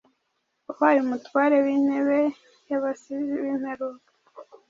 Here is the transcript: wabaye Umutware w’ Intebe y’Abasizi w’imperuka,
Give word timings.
wabaye 0.65 0.97
Umutware 1.05 1.55
w’ 1.63 1.67
Intebe 1.75 2.21
y’Abasizi 2.69 3.33
w’imperuka, 3.41 4.09